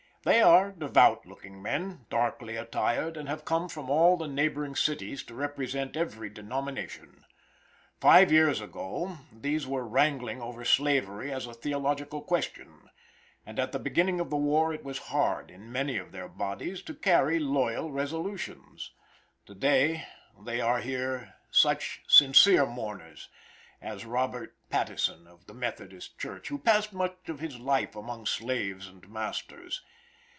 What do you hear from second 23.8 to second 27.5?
as Robert Pattison, of the Methodist church, who passed much of